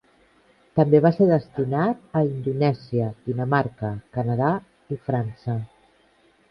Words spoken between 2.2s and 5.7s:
a Indonèsia, Dinamarca, Canadà i França.